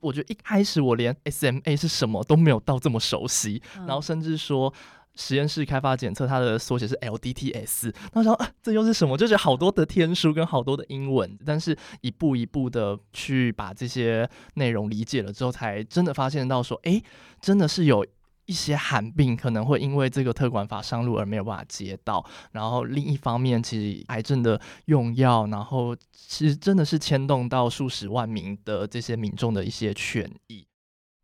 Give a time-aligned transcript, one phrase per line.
[0.00, 4.72] 我觉得一开始我连 SMA 是什么都没有到这么熟悉，嗯、然后甚至说。
[5.20, 7.92] 实验室开发检测，它的缩写是 LDTS。
[8.12, 9.18] 那时候，啊，这又是什么？
[9.18, 17.02] 就是好多的天书跟好多的英文，但是一步一步的去把这些内容理解了之后，才真的发现到说，哎，
[17.40, 18.06] 真的是有
[18.48, 22.24] 一些罕病可能会因为这个特管法上路而没有办法接到。
[22.50, 30.66] 然后另一方面，其实癌症的用药，然后其实真的是牵动到数十万名的这些民众的一些权益。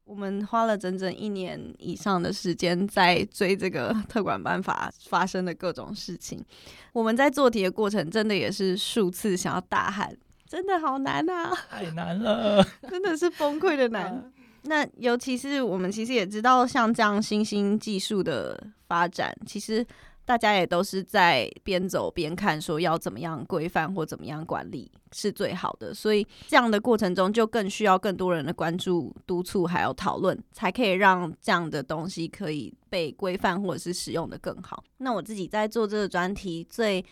[0.04, 6.44] 我们花了整整一年以上的时间在追这个特管办法发生的各种事情。
[6.92, 10.14] 我们在做题的过程，真的也是数次想要大喊
[10.46, 14.30] ：“真的好难啊！”太难了， 真的是崩溃的难。
[14.64, 19.86] 那尤其是我们其实也知道，像这样新兴技术的发展，其实。
[20.26, 25.92] 大家也都是在边走边看，说要怎么样规范或怎么样管理是最好的。
[25.92, 34.82] 所以这样的过程中，就更需要更多人的关注、督促，还有讨论，才可以让这样的东西可以被规范或者是使用的更好。
[34.96, 37.04] 那我自己在做这个专题，最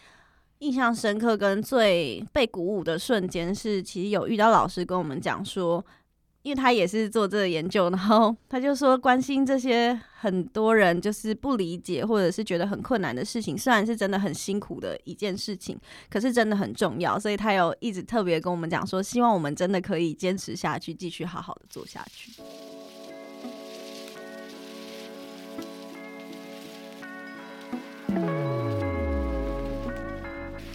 [0.60, 5.84] 印象深刻跟最被鼓舞的瞬间是，其实有遇到老师跟我们讲说。
[6.42, 15.78] 因为他也是做这个研究，然后他就说，关心这些很多人就是不理解或者是觉得很困难的事情，虽然是真的很辛苦的一件事情，
[16.10, 22.32] 可是真的很重要，所以他有一直特别跟我们讲说，希望我们真的可以坚持下去，继续好好的做下去。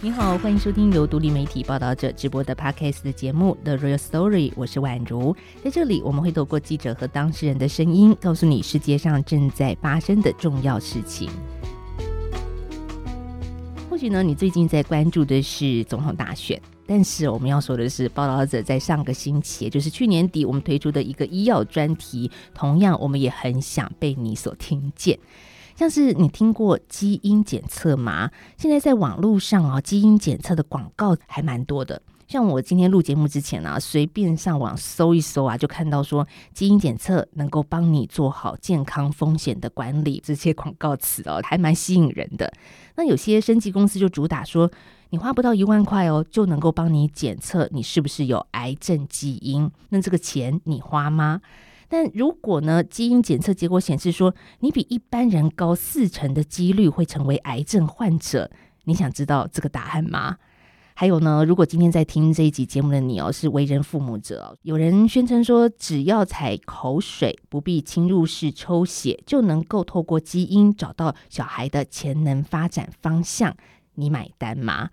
[0.00, 5.34] 你好，欢迎收听由独立媒体报道者直播的 Podcast 的节目《The Real Story》，我是宛如。
[5.64, 11.28] 在这里，我们会透过记者和当事人的声音，告诉你世界上正在发生的重要事情。
[13.90, 25.18] 或许呢，你最近在关注的是总统大选，但是我们要说的是，报道者在上个星期，也就是去年底，我们推出的一个医药专题，同样我们也很想被你所听见。
[25.78, 28.32] 像是你听过基因检测吗？
[28.56, 32.02] 现在在网络上啊，基因检测的广告还蛮多的。
[32.26, 42.52] 像我今天录节目之前呢，随便上网搜一搜啊，就看到说基因检测能够帮你做好健康风险的管理，这些广告词哦， 还蛮吸引人的。
[42.96, 44.68] 那有些生技公司就主打说，
[45.10, 49.70] 你花不到一万块哦，就能够帮你检测你是不是有癌症基因。
[49.90, 51.40] 那这个钱你花吗？
[51.88, 58.50] 但如果呢，基因检测结果显示说你比一般人高四成的几率会成为癌症患者，
[58.84, 60.36] 你想知道这个答案吗？
[60.94, 73.56] 还有呢，如果今天在听这一集节目的你哦，是为人父母者，有人宣称说只要采口水，不必侵入式抽血，就能够透过基因找到小孩的潜能发展方向，
[73.94, 74.90] 你买单吗？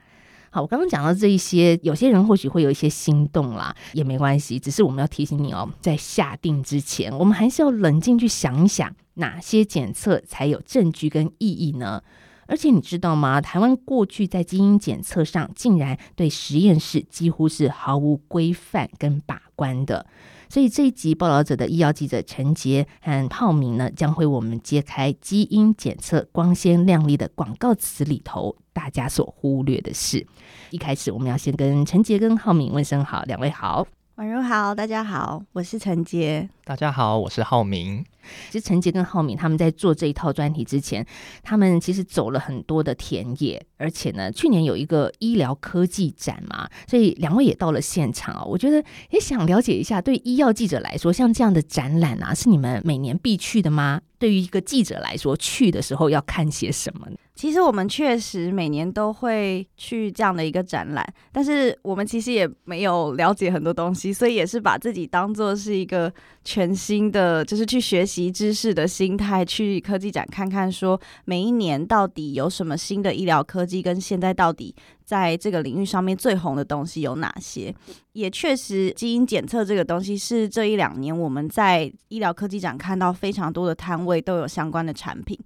[0.56, 4.58] 好，我刚刚讲到这一些，有些人或许会有一些心动啦，也没关系。
[4.58, 12.02] 只是我们要提醒你哦，在下定之前，我们还是要冷静去想一想，哪些检测才有证据跟意义呢？
[12.48, 13.42] 而且你知道吗？
[13.42, 20.06] 台湾过去在基因检测上，竟然对实验室几乎是毫无规范跟把关的。
[20.50, 30.26] 所以这一集报道者的医药记者陈杰和浩明呢，将会为我们揭开基因检测光鲜亮丽的广告词里头大家所忽略的事。
[30.70, 33.88] 一开始我们要先跟陈杰跟浩明问声好，两位好。
[34.18, 36.50] 宛如好，大家好，我是陈杰。
[36.64, 38.06] 大家好，我是浩明。
[38.50, 41.06] 其实陈杰跟浩敏他们在做这一套专题之前，
[41.44, 48.44] 他们其实走了很多的田野，而且呢，去年有一个医疗科技展嘛，所以两位也到了现场啊。
[48.44, 54.02] 我觉得也想了解一下，对医药记者来说，像这样的展览啊，是你们每年必去的吗？
[54.18, 57.18] 对于一个记者来说，去的时候要看些什么呢？
[57.36, 66.12] 其实我们确实每年都会去这样的一个展览，但是我们其实也没有了解很多东西，所以也是把自己当做是一个
[66.46, 77.76] 全新的，就是去学习知识的心态，去科技展看看，说每一年到底有什么新的医疗科技，跟现在到底在这个领域上面最红的东西有哪些。
[78.14, 85.38] 也确实，基因检测这个东西是这一两年我们在医疗科技展看到非常多的摊位都有相关的产品。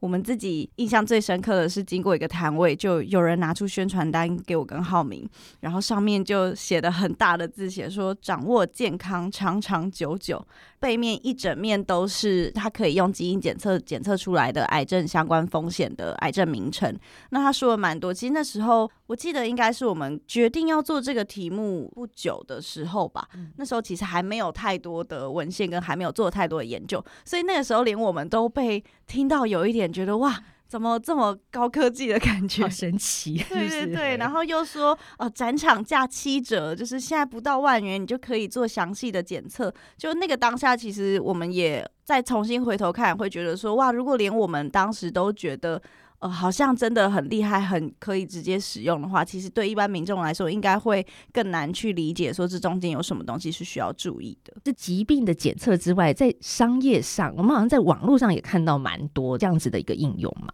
[0.00, 5.28] 我们自己印象最深刻的是，经过一个摊位，就有人拿出宣传单给我跟浩明，
[5.60, 10.46] 然后上面就写的很大的字，写说“掌握健康，长长久久”。
[10.86, 16.96] 背面一整面都是他可以用基因检测检测出来的癌症相关风险的癌症名称。
[17.30, 23.26] 那他说了蛮多，其实那时候我记得应该是我们决定要做这个题目不久的时候吧。
[23.56, 30.40] 那时候其实还没有太多的文献跟还没有做太多的研究，所以那个时候连我们都被听到有一点觉得哇。
[30.68, 32.62] 怎么这么高科技的感觉？
[32.62, 33.36] 好神奇！
[33.48, 39.72] 对对对，然后又说呃，展场价七折，就是现在不到万元，你就可以做详细的检测。
[39.96, 45.80] 就那个当下，其实我们也再重新回头看，会觉得说哇，如果连我们当时都觉得
[46.18, 54.54] 呃好像真的很厉害，很可以直接使用的话，其实对一般民众来说，应该会更难去理解说这中间有什么东西是需要注意的。
[54.64, 60.52] 这疾病的检测之外，在商业上，我们好像在网络上也看到蛮多这样子的一个应用嘛。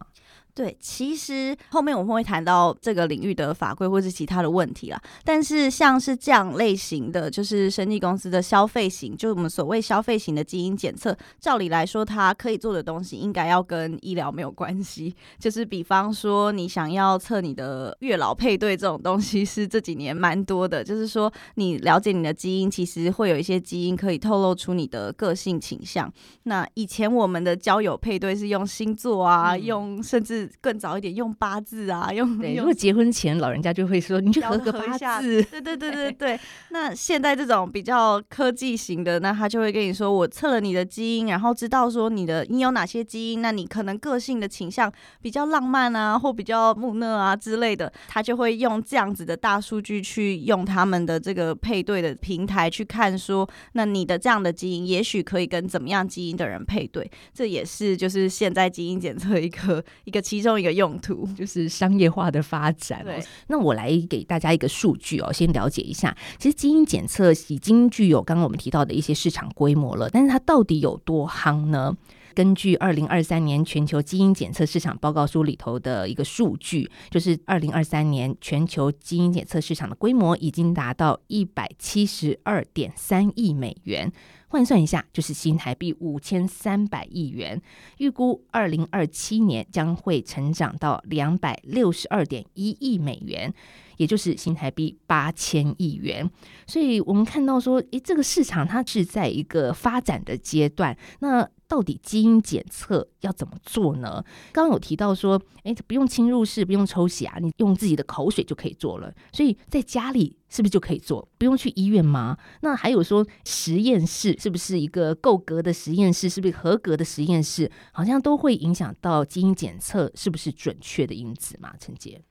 [0.55, 5.01] 对，其实后面我们会谈到这个领域的法规或是其他的问题啦。
[5.23, 15.15] 但是像是这样类型的，就是生技公司的消费型，就是我们所谓消费型的基因检测，照理来说，它可以做的东西应该要跟医疗没有关系。
[15.39, 20.83] 就是比方说，你想要测你的月老配对这种东西，是这几年蛮多的。
[20.83, 26.13] 就是说，你了解你的基因，其实会有一些基因可以透露出你的个性倾向。
[26.43, 30.42] 那以前我们的交友配对是用星座啊，嗯、用甚至。
[30.61, 32.55] 更早一点用八字啊，用对。
[32.55, 35.41] 如果结婚前老人家就会说，你去合个八字。
[35.43, 36.39] 对对对对对。
[36.71, 44.91] 那现在这种比较科技型的，那他就会跟你说，我测了你的基因，然后知道说你的你有哪些基因，那你可能个性的倾向
[45.21, 60.23] 比较浪漫啊，或比较木讷啊之类的，他就会用这样子的大数据去用他们的这个配对的平台去看说，那你的这样的基因也许可以跟怎么样基因的人配对，这也是就是现在基因检测一个一个。
[60.33, 63.03] 其中一个用途就是商业化的发展。
[63.03, 66.17] 对，那我来给大家一个数据哦，先了解一下。
[66.39, 71.95] 其实基因检测已经具有刚刚我们提到的一些市场规模了，但是它到底有多夯呢？
[72.33, 84.11] 根据二零二三年全球基因检测市场报告书里头的一个数据，就是二零二三年全球基因检测市场的规模已经达到一百七十二点三亿美元。
[84.53, 87.59] 换算一下，就是新台币五千三百亿元。
[87.97, 93.51] 预估二零二七年将会成长到两百六十二点一亿美元，
[93.97, 96.29] 也就是新台币八千亿元。
[96.67, 100.95] 所以，我们看到说，诶，这个市场它是在一个发展的阶段。
[101.21, 104.23] 那到底基因检测要怎么做呢？
[104.51, 109.11] 刚刚有提到说，诶，不用侵入式，不用抽血啊，你用自己的口水就可以做了。
[109.31, 111.27] 所以在家里是不是就可以做？
[111.39, 112.37] 不用去医院吗？
[112.61, 116.29] 那还有说，实验室是不是一个够格的实验室？
[116.29, 117.71] 是不是合格的实验室？
[117.91, 121.73] 好像都会影响到基因检测是不是准确的因子嘛？
[121.79, 122.21] 陈杰，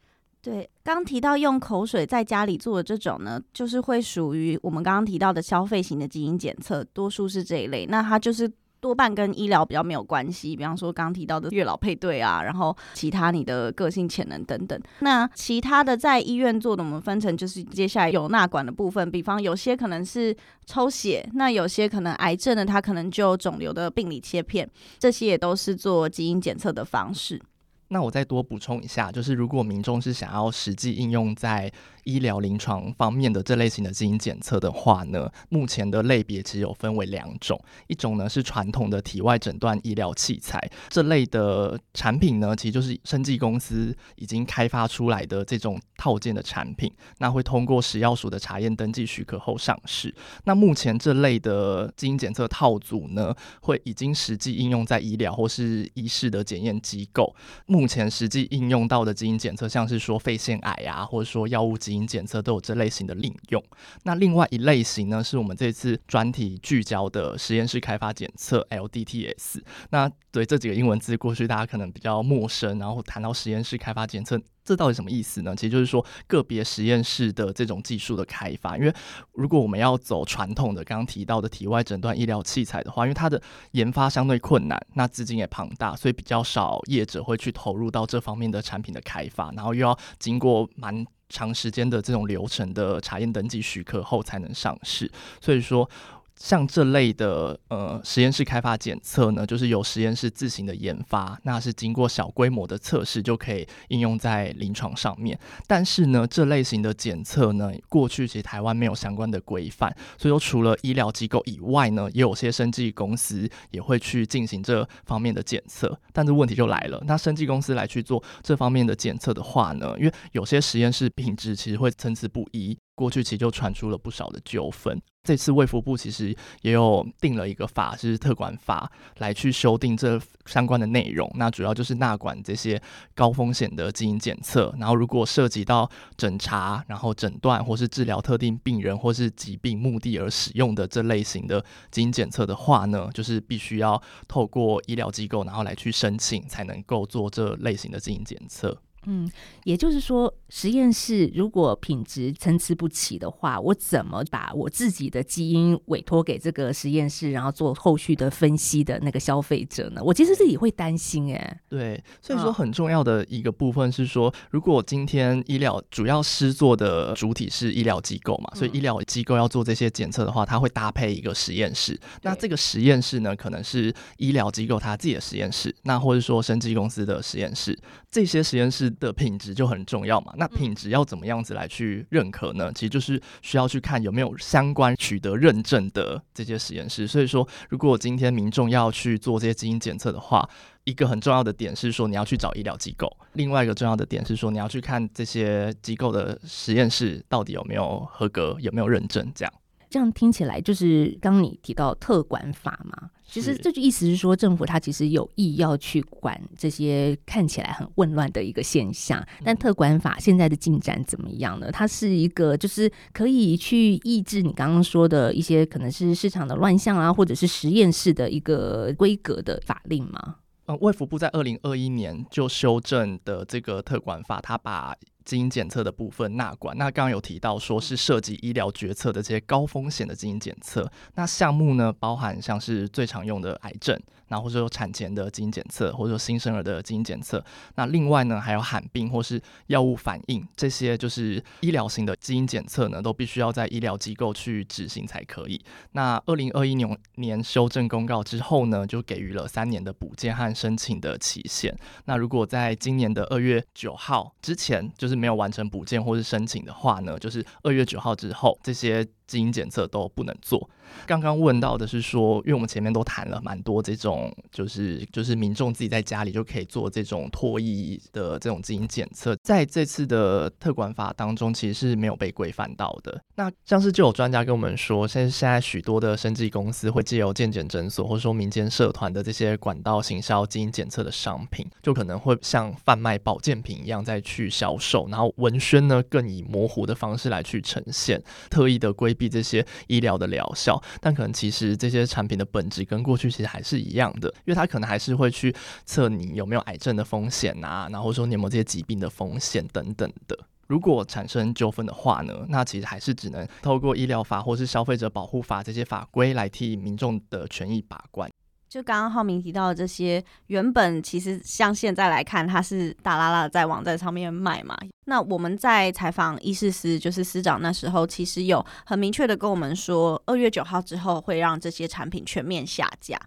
[0.40, 7.86] 对，刚提到用口水在家里做的这种呢，就是会属于我们刚刚提到的消费型的基因检测，多数是这一类。
[7.86, 8.48] 那它就是。
[8.82, 14.78] 多半跟医疗比较没有关系，比方说刚刚提到的月老配对啊，然后其他你的个性潜能等等。
[14.98, 20.36] 那其他的在医院做的，我们分成就是接下来有纳管的部分，比方有些可能是
[20.66, 24.68] 抽血，那有些可能癌症的，它可能就肿瘤的病理切片，
[24.98, 27.40] 这些也都是做基因检测的方式。
[27.88, 31.70] 那我再多补充一下，就是如果民众是想要实际应用在
[32.04, 50.14] 医疗临床方面的这类型的基因检测的话呢，目前的类别其实有分为两种，一种呢是传统的体外诊断医疗器材这类的产品呢，其实就是生技公司已经开发出来的这种套件的产品，那会通过食药署的查验登记许可后上市。
[50.44, 57.34] 那目前这类的基因检测套组呢，会已经实际应用在医疗或是医事的检验机构。
[57.66, 63.62] 目前实际应用到的基因检测，像是说肺腺癌啊，或者说药物基因检测都有这类型的应用。
[64.04, 69.60] 那另外一类型呢，是我们这次专题聚焦的实验室开发检测 LDTS。
[69.90, 72.78] 那对这几个英文字，过去大家可能比较陌生。
[72.78, 75.54] 然后谈到实验室开发检测，这到底什么意思呢？
[75.54, 78.78] 其实就是说个别实验室的这种技术的开发。
[78.78, 78.94] 因为
[79.34, 83.40] 如果我们要走传统的刚刚提到的体外诊断医疗器材的话，因为它的
[83.72, 95.10] 研发相对困难，那资金也庞大，所以比较少业者会去投入到这方面的产品的开发，然后又要经过蛮长时间的这种流程的查验登记许可后才能上市，
[95.40, 95.88] 所以说。
[96.36, 105.38] 像这类的呃实验室开发检测呢，就是由实验室自行的研发，那是经过小规模的测试就可以应用在临床上面。
[105.66, 115.96] 但是呢，这类型的检测呢，过去其实台湾没有相关的规范，所以说除了医疗机构以外呢，也有些生技公司也会去进行这方面的检测。
[116.12, 122.76] 但是问题就来了，那生技公司来去做这方面的检测的话呢，因为有些实验室品质其实会参差不一。
[123.02, 124.96] 过去其实就传出了不少的纠纷。
[125.24, 131.28] 这次卫福部其实也有定了一个法，是特管法，来去修订这相关的内容。
[131.34, 132.80] 那主要就是纳管这些
[133.12, 148.80] 高风险的基因检测，然后如果涉及到诊查、然后诊断或是治疗特定病人或是疾病目的而使用的这类型的基因检测的话呢，就是必须要透过医疗机构，然后来去申请，才能够做这类型的基因检测。
[149.06, 149.30] 嗯，
[149.64, 160.02] 也就是说，实验室如果品质参差不齐的话，我怎么把我自己的基因委托给这个实验室，然后做后续的分析的那个消费者呢？
[160.04, 161.60] 我其实自己会担心哎。
[161.68, 171.98] 对，所以说很重要的一个部分是说，如果今天医疗主要施作的主体是医疗机构嘛，所以医疗机构要做这些检测的话，它会搭配一个实验室。
[172.22, 177.76] 那这个实验室呢，可能是医疗机构它自己的实验室，那或者说生技公司的实验室，
[178.12, 178.92] 这些实验室。
[179.00, 182.70] 的品质就很重要嘛，那品质要怎么样子来去认可呢？
[182.74, 187.06] 其实就是需要去看有没有相关取得认证的这些实验室。
[187.06, 190.48] 所以说，如果今天民众要去做这些基因检测的话，
[190.84, 199.52] 一个很重要的点是说你要去找医疗机构；另外一个重要的点是说你要去看这些机构的实验室到底有没有合格、有没有认证，这样。
[199.92, 209.22] 这样听起来就是刚刚你提到特管法嘛，其实这就意思是说，政府它其实有意要去管这些看起来很混乱的一个现象。
[209.44, 211.70] 但特管法现在的进展怎么样呢？
[211.70, 220.36] 它是一个就是可以去抑制你刚刚说的一些可能是市场的乱象啊，或者是实验室的一个规格的法令吗？
[220.66, 233.98] 嗯，卫福部在二零二一年就修正的这个特管法，它把基因检测的部分纳管，那刚刚有提到说是涉及医疗决策的这些高风险的基因检测，那项目呢，包含像是最常用的癌症，
[234.32, 245.62] 那或者说产前的基因检测，或者说新生儿的基因检测，那另外呢还有罕病或是药物反应这些就是医疗型的基因检测呢，都必须要在医疗机构去执行才可以。
[245.92, 251.76] 那二零二一年年修正公告之后呢，就给予了三年的补件和申请的期限。
[252.06, 260.68] 那如果在今年的二月九号之前，就是没有完成补件或是申请的话呢，就是二月九号之后，这些基因检测都不能做。
[261.06, 273.22] 刚刚问到的是说，因为我们前面都谈了蛮多这种，就是就是民众自己在家里就可以做这种唾液的这种基因检测，在这次的特管法当中，其实是没有被规范到的。
[273.36, 290.80] 那像是就有专家跟我们说，现在现在许多的生技公司会借由健检诊所或者说民间社团的这些管道行销基因检测的商品，就可能会像贩卖保健品一样再去销售，然后文宣呢更以模糊的方式来去呈现，特意的规避这些医疗的疗效。
[291.00, 300.38] 但可能其实这些产品的本质跟过去其实还是一样的，因为它可能还是会去测你有没有癌症的风险啊，然后说你有没有这些疾病的风险等等的。
[300.68, 308.30] 如果产生纠纷的话呢，那其实还是只能透过医疗法或是消费者保护法这些法规来替民众的权益把关。
[308.72, 314.74] 就刚刚浩明提到的这些，原本其实像现在来看，它是大剌剌在网站上面卖嘛。
[315.04, 323.20] 那我们在采访医事司，就是司长那时候，其实有很明确的跟我们说，二月九号之后会让这些产品全面下架。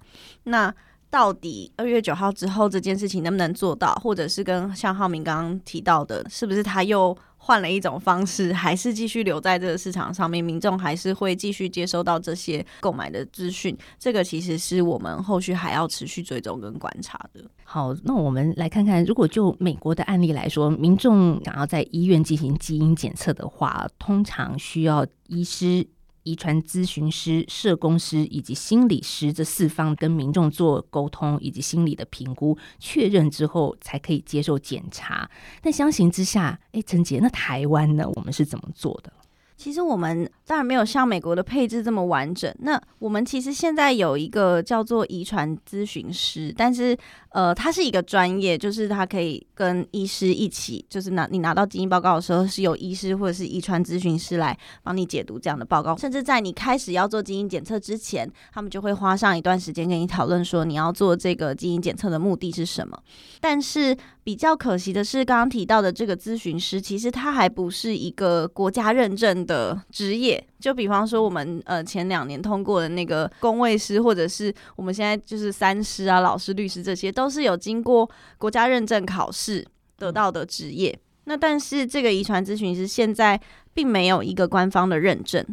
[0.45, 0.73] 那
[1.11, 13.77] 到底二月九号之后这件事情能不能做到，或者是跟像浩明刚刚提到的，是不是他又换了一种方式，还是继续留在这个市场上面，民众还是会继续接收到这些购买的资讯。
[13.99, 17.41] 这个其实是我们后续还要持续追踪跟观察的。
[17.63, 25.85] 好，那我们来看看，如果就美国的案例来说，民众想要在医院进行基因检测的话，通常需要医师。
[26.25, 35.29] 遗传咨询师、社工师以及心理师这四方跟民众做沟通以及心理的评估，确认之后才可以接受检查。
[35.61, 38.09] 但相形之下，哎，陈杰，那台湾呢？
[38.15, 39.13] 我们是怎么做的？
[39.57, 42.53] 其实我们当然没有像美国的配置这么完整。
[42.59, 46.97] 那我们其实现在有一个叫做遗传咨询师，但是
[47.35, 55.97] 呃，它是一个专业，就是它可以跟医师一起，就是拿你拿到基因报告的时候，是由医师或者是遗传咨询师来帮你解读这样的报告。
[55.97, 62.97] 甚至在你开始要做基因检测之前，他们就会花上一段时间跟你讨论说你要做这个基因检测的目的是什么。
[63.41, 79.65] 但是比较可惜的是，刚刚提到的这个咨询师，其实他还不是一个国家认证的职业，就比方说我们呃前两年通过的那个公卫师，或者是我们现在就是三师啊、老师、律师，这些都是有经过国家认证考试
[79.97, 80.97] 得到的职业。
[81.25, 83.39] 那但是这个遗传咨询师现在
[83.73, 85.45] 并没有一个官方的认证，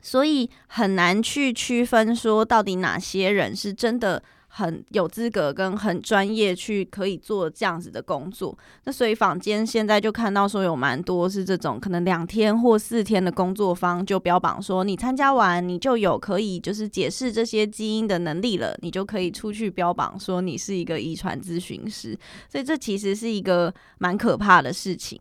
[0.00, 4.22] 所以很难去区分说到底哪些人是真的。
[4.54, 8.56] 很有资格跟很专业去可以做这样子的工作。
[8.84, 22.14] 那所以坊间现在就看到说有蛮多是这种可能两天或四天的工作坊，就标榜说你参加完你就有可以就是解释这些基因的能力了，你就可以出去标榜说你是一个遗传咨询师。
[22.50, 25.18] 所以这其实是一个蛮可怕的事情。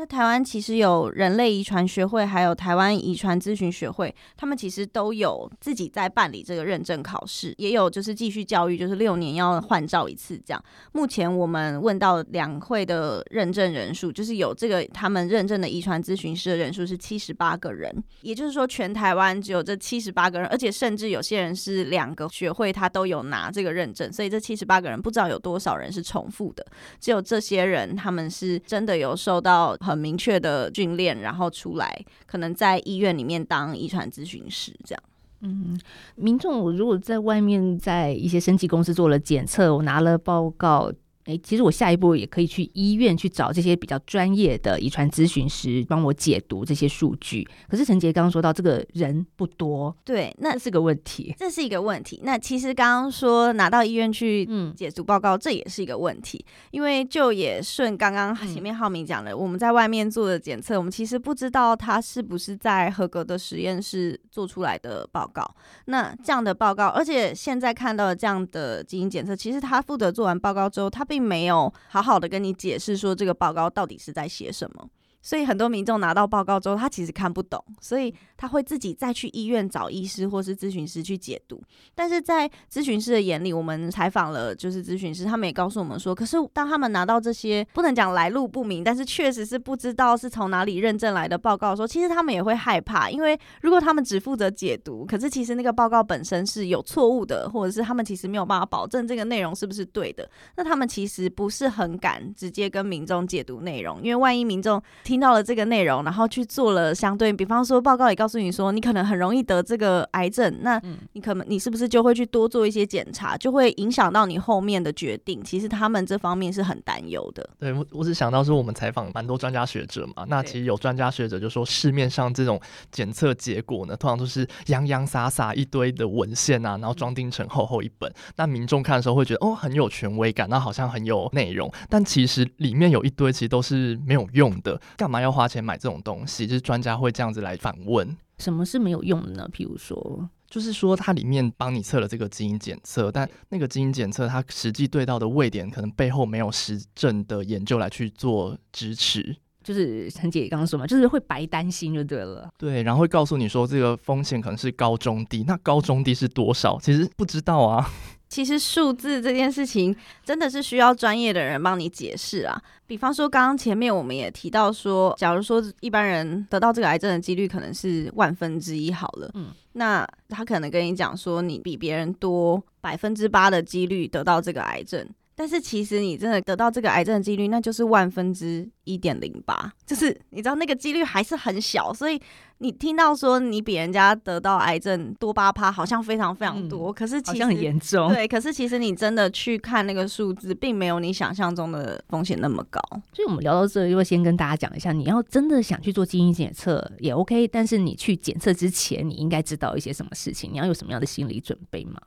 [0.00, 10.64] 那台湾其实有人类遗传学会，还有台湾遗传咨询学会，他们其实都有自己在办理这个认证考试，也有就是继续教育，就是六年要换照一次这样。
[10.92, 26.64] 目前我们问到两会的认证人数，就是有这个他们认证的遗传咨询师的人数是七十八个人，也就是说全台湾只有这七十八个人，而且甚至有些人是两个学会他都有拿这个认证，所以这七十八个人不知道有多少人是重复的，
[26.98, 29.76] 只有这些人他们是真的有受到。
[29.90, 35.02] 很明确的训练，然后出来，可能在医院里面当遗传咨询师这样。
[35.42, 35.78] 嗯，
[36.16, 40.92] 民众如果在外面在一些升级公司做了检测，我拿了报告。
[41.30, 47.46] 哎，其实我下一步也可以去医院去找这些比较专业的遗传咨询师帮我解读这些数据。
[47.68, 52.20] 可是陈杰刚刚说到这个人不多，对，那是个问题，这是一个问题。
[52.24, 54.44] 那其实刚刚说拿到医院去
[54.74, 65.48] 解读报告，嗯、这也是一个问题，因为就也顺刚刚前面浩明讲的，嗯、我们在外面做的检测，我们其实不知道他是不是在合格的实验室做出来的报告。
[65.84, 74.88] 那这样的报告，而且现在看到的这样的基因检测，其实他负责做完报告之后，他并没有好好的跟你解释说这个报告到底是在写什么。
[75.22, 81.62] 所以很多民众拿到报告之后，他其实看不懂，所以他会自己再去医院找医师或是咨询师去解读。
[81.94, 104.80] 但是在咨询师的眼里，我们采访了就是咨询师，他们也告诉我们说，可是当他们拿到这些不能讲来路不明，但是确实是不知道是从哪里认证来的报告的时候，其实他们也会害怕，因为如果他们只负责解读，可是其实那个报告本身是有错误的，或者是他们其实没有办法保证这个内容是不是对的，那他们其实不是很敢直接跟民众解读内容，因为万一民众。
[105.10, 110.80] 听到了这个内容，然后去做了相对，比方说报告也告诉你说，你可能很容易得这个癌症，那
[111.14, 115.42] 你可能你是不是就会去多做一些检查，就会影响到你后面的决定？
[115.42, 117.50] 其实他们这方面是很担忧的。
[117.58, 122.60] 对，我我只想到说，我们采访蛮多专家学者嘛，那其实有专家学者就说，市面上这种
[122.92, 134.80] 检测结果呢，通常都是洋洋洒洒一堆的文献啊，然后装订成厚厚一本，那民众看的时候会觉得哦，很有权威感，那好像很有内容，但其实里面有一堆其实都是没有用的。
[135.00, 136.46] 干嘛要花钱买这种东西？
[136.46, 139.48] 就是专家会这样子来反问：什么是没有用的呢？
[139.50, 149.34] 譬如说，就是说它里面帮你测了这个基因检测，但那个基因检测它实际对到的位点，可能背后没有实证的研究来去做支持。
[149.64, 152.50] 就是陈姐刚刚说嘛，就是会白担心就对了。
[152.58, 156.78] 对，然后会告诉你说这个风险可能是高中低，那高中低是多少？
[156.78, 157.90] 其实不知道啊。
[158.30, 162.62] 其实数字这件事情真的是需要专业的人帮你解释啊。
[162.86, 175.06] 比方说，刚刚前面我们也提到说，假如说一般人得到这个癌症的几率可能是万分之一好了，嗯，那他可能跟你讲说，你比别人多百分之八的几率得到这个癌症。
[175.40, 182.20] 但是其实你真的得到这个癌症的几率，那就是万分之一点零八，就是你知道那个几率还是很小，所以
[182.58, 188.12] 你听到说你比人家得到癌症多八趴，好像非常非常多，嗯、可是其实好像很严重。
[188.12, 192.78] 对，可是其实你真的去看那个数字，并没有你想象中的风险那么高。
[193.14, 201.98] 所以我们聊到这，就会先跟大家讲一下，你要真的想去做基因检测也 OK，但是你去检测之前，你应该知道一些什么事情，你要有什么样的心理准备吗？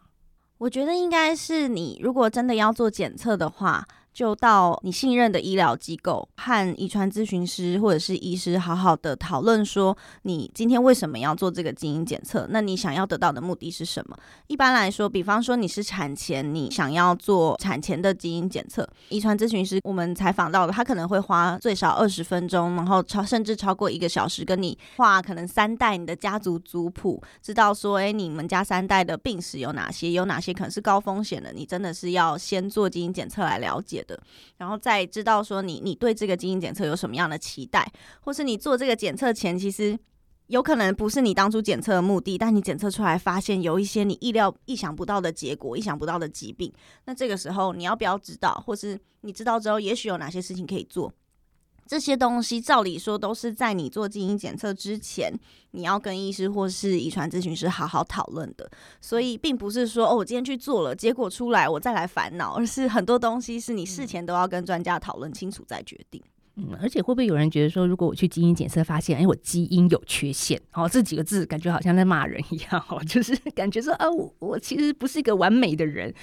[0.63, 3.85] 我觉得应该是你，如果真的要做检测的话。
[4.13, 12.47] 就到你信任的医疗机构，和遗传咨询师或者是医师好好的讨论，说你今天为什么要做这个基因检测？
[12.51, 14.17] 那你想要得到的目的是什么？
[14.47, 34.19] 一般来说，比方说你是产前，你想要做产前的基因检测，遗传咨询师我们采访到的，他可能会花最少二十分钟，然后超甚至超过一个小时，跟你画可能三代你的家族族谱，知道说，诶，你们家三代的病史有哪些，有哪些可能是高风险的，你真的是要先做基因检测来了解的，
[34.57, 39.97] 然后再知道说你你对这个基因检测有什么样的期待，或是你做这个检测前，其实
[40.47, 46.71] 有可能不是你当初检测的目的，但你检测出来发现有一些你意料意想不到的结果，意想不到的疾病，
[47.05, 51.13] 那这个时候你要不要知道，或是你知道之后，也许有哪些事情可以做？
[51.85, 55.33] 这些东西照理说都是在你做基因检测之前，
[55.71, 58.69] 你要跟医师或是遗传咨询师好好讨论的。
[59.01, 66.21] 所以并不是说哦，我今天去做了，结果出来我再来烦恼，而是很多东西是你事前都要跟专家讨论清楚再决定。
[66.55, 76.13] 嗯，而且会不会有人觉得说，如果我去基因检测发现，哎，我基因有缺陷，哦，这几个字感觉好像在骂人一样，哦， 就是感觉说啊，我我其实不是一个完美的人，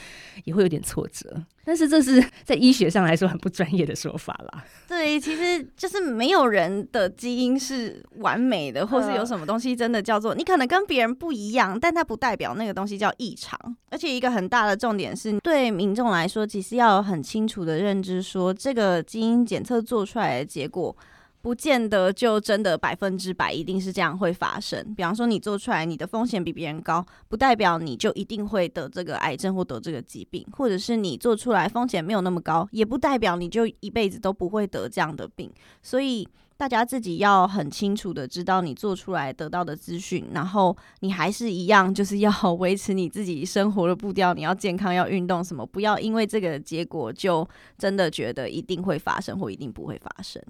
[0.45, 1.45] 也会有点挫折。
[1.71, 4.65] 但是这是在医学上来说很不专业的说法啦。
[4.89, 13.57] 对，其实就是没有人的基因是完美的，或是有什么东西真的叫做你可能跟别人不一样，但它不代表那个东西叫异常。
[13.89, 20.97] 而且一个很大的重点是，对民众来说，其实要有很清楚的认知，说这个基因检测做出来的结果。
[21.43, 24.95] 不见得就真的百分之百一定是这样会发生。
[24.95, 35.51] 比方说，你做出来你的风险比别人高，不代表你就一定会得这个癌症或得这个疾病；或者是你做出来风险没有那么高，也不代表你就一辈子都不会得这样的病。
[35.83, 47.49] 所以大家自己要很清楚的知道你做出来得到的资讯，然后你还是一样就是要 维持你自己生活的步调，你要健康，要运动什么，不要因为这个结果就
[47.79, 50.43] 真的觉得一定会发生或一定不会发生。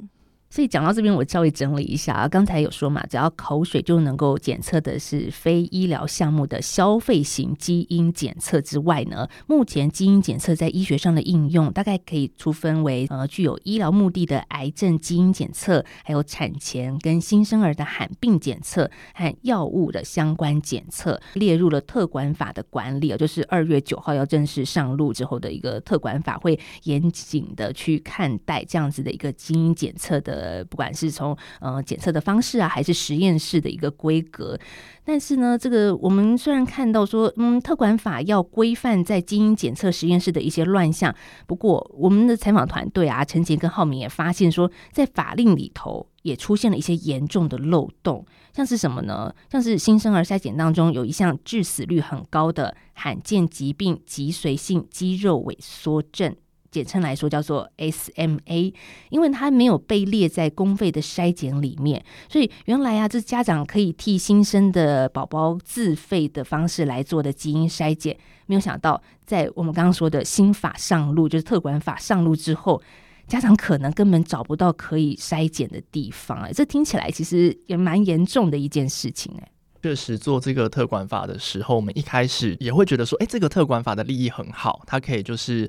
[0.51, 2.29] 所以讲到这边，我稍微整理一下啊。
[2.29, 30.40] 刚才有说嘛，只要口水就能够检测的是非医疗项目的消费型基因检测之外呢，目前基因检测在医学上的应用，大概可以粗分为呃具有医疗目的的癌症基因检测，还有产前跟新生儿的罕病检测和药物的相关检测，列入了特管法的管理啊，就是二月九号要正式上路之后的一个特管法，会严谨的去看待这样子的一个基因检测的。
[30.41, 34.59] 呃，不管是从呃检测的方式啊，还是实验室的一个规格，
[35.05, 41.15] 但是呢，这个我们虽然看到说，嗯，特管法要规范在基因检测实验室的一些乱象，
[41.47, 48.25] 不过我们的采访团队啊，陈杰跟浩明也发现说，在法令里头也出现了一些严重的漏洞，
[48.55, 49.35] 像是什么呢？
[49.51, 56.35] 像是新生儿筛检当中有一项致死率很高的罕见疾病脊髓性肌肉萎缩症。
[56.71, 58.73] 简称来说叫做 SMA，
[59.09, 72.81] 因为它没有被列在公费的筛检里面，所以原来啊，这家长可以替新生的宝宝自费的方式来做的基因筛检，没有想到在我们刚刚说的新法上路，就是特管法上路之后，
[73.27, 79.49] 家长可能根本找不到可以筛检的地方，哎，这听起来其实也蛮严重的一件事情，哎，
[79.83, 85.69] 确实做这个特管法的时候，我们一开始也会觉得说，哎，这个特管法的利益很好，它可以就是。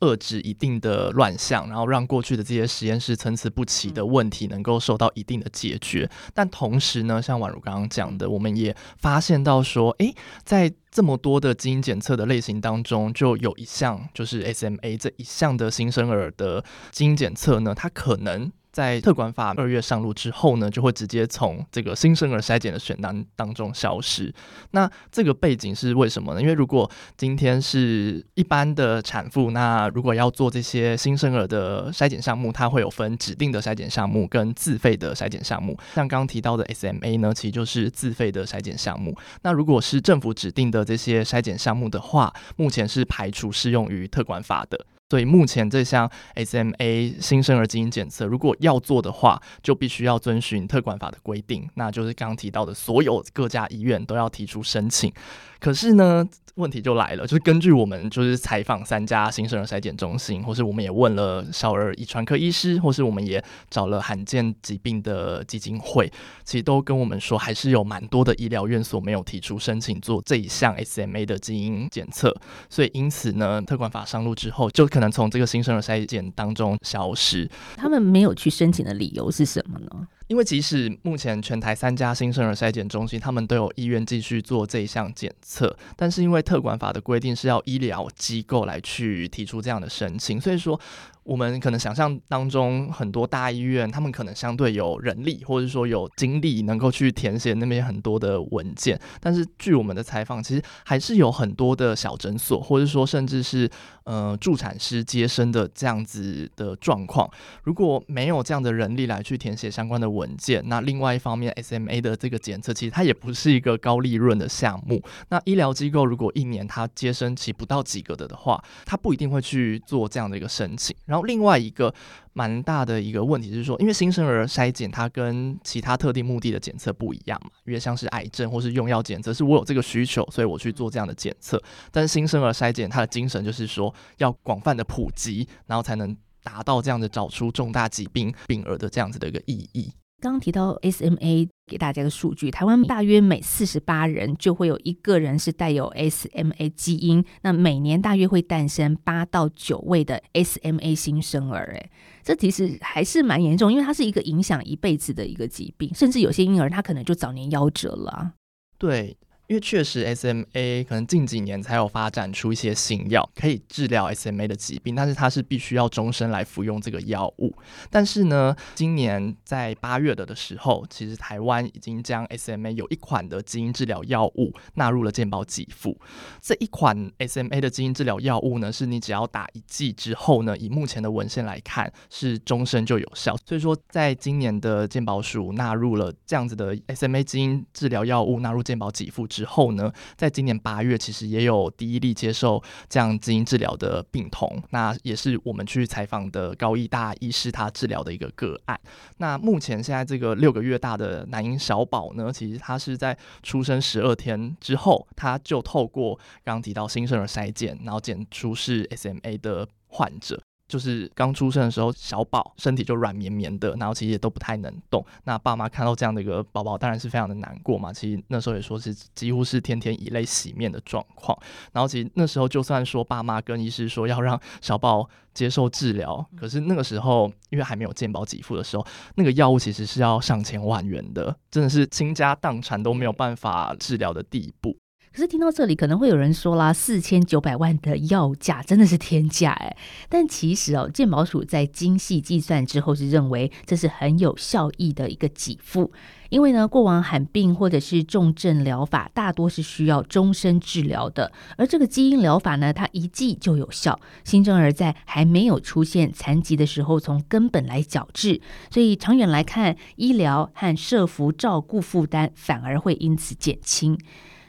[0.00, 6.10] 遏制一定的乱象，然后让过去的这些实验室参差不齐的问题能够受到一定的解决。
[6.34, 18.50] 但同时呢，像宛如刚刚讲的，我们也发现到说，诶，在这么多的基因检测的类型当中，就有一项就是 SMA 这一项的新生儿的基因检测呢，它可能。
[18.72, 24.32] 在特管法二月上路之后呢，就会直接从这个新生儿筛检的选单当中消失。
[24.70, 26.40] 那这个背景是为什么呢？
[26.40, 35.76] 因为如果今天是一般的产妇，那如果要做这些新生儿的筛检项目，它会有分指定的筛检项目跟自费的筛检项目。
[35.94, 39.16] 像刚刚提到的 SMA 呢，其实就是自费的筛检项目。
[39.42, 44.86] 那如果是政府指定的这些筛检项目的话，目前是排除适用于特管法的。
[45.10, 55.12] 所以目前这项 SMA 新生儿基因检测，如果要做的话，就必须要遵循特管法的规定，那就是刚刚提到的，所有各家医院都要提出申请。
[55.60, 66.10] 可是呢，问题就来了，就是根据我们就是采访三家新生儿筛检中心，或是我们也问了小儿遗传科医师，或是我们也找了罕见疾病的基金会，
[66.44, 72.34] 其实都跟我们说，还是有蛮多的医疗院所没有提出申请做这一项 SMA 的基因检测。
[72.68, 77.48] 所以因此呢，特管法上路之后，就可能从这个新生儿筛检当中消失。
[77.76, 80.08] 他们没有去申请的理由是什么呢？
[80.30, 90.80] 因为即使目前全台三家新生儿筛检中心，他们都有意愿继续做这一项检测，但是因为特管法的规定是要医疗机构来去提出这样的申请，所以说。
[91.22, 98.98] 我们可能想象当中很多大医院，他们可能相对有人力，或者说有精力，能够去填写那边很多的文件。
[99.20, 103.70] 但是据我们的采访，其实还是有很多的小诊所，或者说甚至是
[104.10, 107.30] 呃助产师接生的这样子的状况。
[107.62, 115.00] 如果没有这样的人力来去填写相关的文件，那另外一方面，SMA 的这个检测其实它也不是一个高利润的项目。
[115.28, 120.96] 那医疗机构如果一年它接生期不到几个的的话，它不一定会去做这样的一个申请。
[121.06, 121.94] 然后另外一个
[122.32, 131.60] 蛮大的一个问题是说，因为新生儿筛检它跟其他特定目的的检测不一样嘛，因为像是癌症或是用药检测，是我有这个需求，所以我去做这样的检测。
[131.90, 139.92] 但是新生儿筛检它的精神就是说，要广泛的普及，然后才能达到这样的找出重大疾病病儿的这样子的一个意义。
[140.22, 151.90] 刚刚提到 SMA，给大家的数据，台湾大约每四十八人就会有一个人是带有 SMA 基因，那每年大约会诞生八到九位的 SMA 新生儿，诶，
[152.22, 158.32] 这其实还是蛮严重，因为它是一个影响一辈子的一个疾病，甚至有些婴儿他可能就早年夭折了。
[158.76, 159.16] 对。
[159.50, 167.52] 因为确实 SMA 可能近几年才有发展出一些新药可以治疗 SMA 的疾病，但是它是必须要终身来服用这个药物。
[167.90, 176.00] 但是呢，今年在八月的的时候，其实台湾已经将 SMA 有一款的基因治疗药物纳入了健保给付。
[176.40, 183.36] 这一款 SMA 的基因治疗药物呢，是你只要打一剂之后呢，以目前的文献来看是终身就有效。
[183.44, 198.78] 所以说，在今年的健保署纳入了这样子的 SMA 基因治疗药物纳入健保给付之之后呢，在今年八月，其实也有第一例接受这样基因治疗的病童，那也是我们去采访的高医大医师他治疗的一个个案。
[199.16, 210.38] 那目前现在这个六个月大的男婴小宝呢，其实他是在出生十二天之后，他就透过刚刚提到新生儿筛检，然后检出是 SMA 的患者。
[210.70, 215.04] 就是刚出生的时候，小宝身体就软绵绵的，然后其实也都不太能动。
[215.24, 217.92] 那爸妈看到这样的一个宝宝，当然是非常的难过嘛。
[217.92, 221.36] 其实那时候也说是几乎是天天以泪洗面的状况。
[221.72, 234.76] 然后其实那时候就算说爸妈跟医师说要让小宝接受治疗，可是那个时候因为还没有健保给付的时候，那个药物其实是要上千万元的，真的是倾家荡产都没有办法治疗的地步。
[235.12, 239.76] 可是听到这里，可能会有人说啦，四千九百万的药价真的是天价哎！
[240.08, 245.90] 但其实哦，健保署在精细计算之后，是认为这是很有效益的一个给付，
[246.28, 263.98] 因为呢，过往罕病或者是重症疗法，大多是需要终身治疗的，而这个基因疗法呢，它一剂就有效，新生儿在还没有出现残疾的时候，从根本来矫治，所以长远来看，医疗和社福照顾负担反而会因此减轻。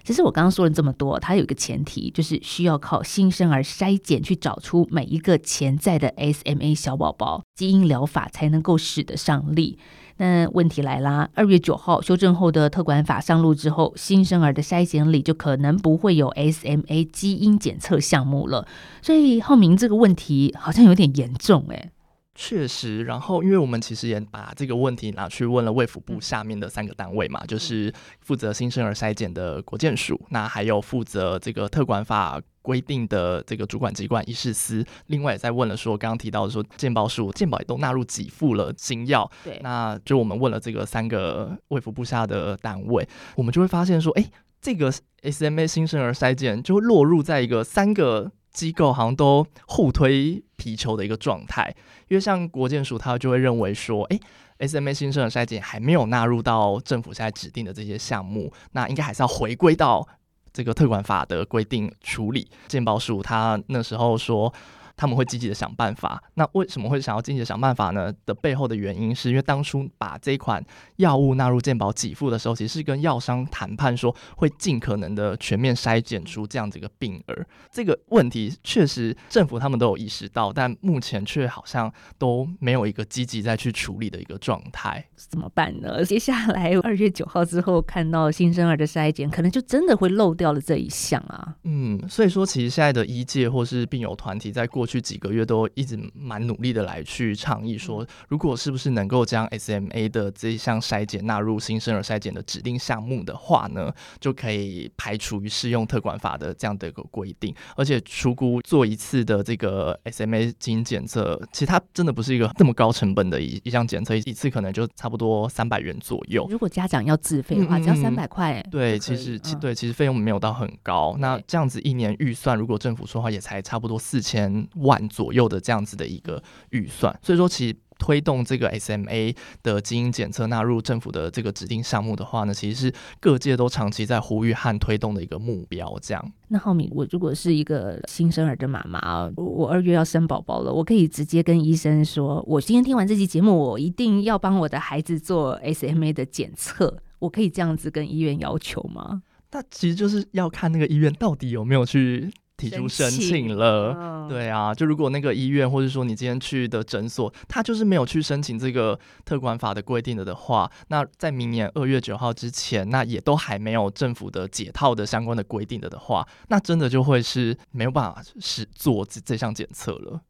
[0.04, 9.78] 其实我刚刚说了这么多，它有一个前提，就是需要靠新生儿筛检去找出每一个潜在的 SMA 小宝宝，基因疗法才能够使得上力。
[10.18, 18.68] 那问题来啦，二月九号修正后的特管法上路之后，新生儿的筛检里就可能不会有 SMA 基因检测项目了。
[19.02, 21.90] 所以浩明这个问题好像有点严重诶。
[22.34, 44.26] 确实，然后因为我们其实也把这个问题拿去问了卫福部下面的三个单位嘛，就是负责新生儿筛检的国健署，那还有负责这个特管法规定的这个主管机关医事司，另外也在问了说，刚刚提到的说健保署健保也都纳入给付了新药，对，那就我们问了这个三个卫福部下的单位，我们就会发现说，哎，
[44.62, 44.90] 这个
[45.24, 48.32] SMA 新生儿筛检就会落入在一个三个。
[48.52, 51.74] 机构好像都互推皮球的一个状态，
[52.08, 54.20] 因为像国建署，他就会认为说，诶
[54.60, 60.08] ，SMA 新生的筛检还没有纳入到政府现在指定的这些项目，那应该还是要回归到
[60.54, 62.50] 这个特管法的规定处理。
[62.68, 64.54] 健保署他那时候说。
[65.02, 66.22] 他们会积极的想办法。
[66.36, 68.14] 那为什么会想要积极的想办法呢？
[68.24, 70.64] 的背后的原因是因为当初把这款
[70.98, 77.48] 药物纳入健保给付的时候，其实是跟药商谈判说会尽可能的全面筛检出这样子一个病儿。
[77.72, 85.04] 这个问题确实政府他们都有意识到，但目前却好像都没有一个积极再去处理的一个状态。
[85.16, 86.06] 怎么办呢？
[86.06, 91.56] 接下来二月九号之后看到新生儿的筛检，可能就真的会漏掉了这一项啊。
[91.64, 94.91] 嗯，所以说其实现在的医界或是病友团体在过去。
[94.92, 107.56] 去几个月都一直蛮努力的来去倡议说，如果是不是能够将 SMA 的这一项筛检纳入新生儿筛检的指定项目的话呢，就可以排除于适用特管法的这样的一个规定。
[107.78, 116.46] 而且出估做一次的这个 SMA 基因检测，其实它真的不是一个这么高成本的一一项检测，一次可能就差不多三百元左右。
[116.50, 118.62] 如果家长要自费的话，只要三百块。
[118.70, 121.16] 对，其实其对其实费用没有到很高。
[121.18, 124.68] 那这样子一年预算，如果政府说话也才差不多四千。
[124.82, 135.96] 万左右的这样子的一个预算，所以说其实推动这个 SMA 的基因检测纳入政府的这个指定项目的话呢，其实是各界都长期在呼吁和推动的一个目标。
[136.02, 149.22] 这样，那浩敏，我如果是一个新生儿的妈妈，我二月要生宝宝了，我可以直接跟医生说，我今天听完这期节目，我一定要帮我的孩子做 SMA 的检测，我可以这样子跟医院要求吗？
[149.52, 152.32] 那其实就是要看那个医院到底有没有去。
[152.70, 170.22] 提出申请了，哦、对啊，就如果那个医院或者说你今天去的诊所，他就是没有去申请这个特管法的规定的的话，那在明年二月九号之前，那也都还没有政府的解套的相关的规定的的话，那真的就会是没有办法是做这这项检测了。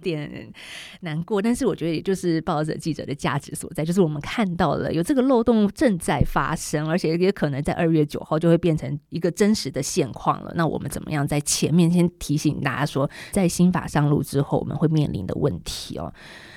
[0.00, 0.52] 点
[1.00, 10.52] 难过，但是我觉得也就是报道者记者的价值所在，就是我们看到了有这个漏洞正在发生，而且也可能在二月九号就会变成一个真实的现况了。
[10.56, 16.12] 那我们怎么样在前面先提醒大家说，在新法上路之后，我们会面临的问题哦？